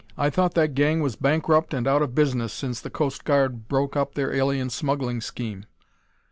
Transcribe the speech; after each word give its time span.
I 0.17 0.31
thought 0.31 0.55
that 0.55 0.73
gang 0.73 1.01
was 1.01 1.15
bankrupt 1.15 1.75
and 1.75 1.85
out 1.87 2.01
of 2.01 2.15
business, 2.15 2.51
since 2.53 2.81
the 2.81 2.89
Coast 2.89 3.23
Guard 3.23 3.67
broke 3.67 3.95
up 3.95 4.15
their 4.15 4.33
alien 4.33 4.71
smuggling 4.71 5.21
scheme." 5.21 5.65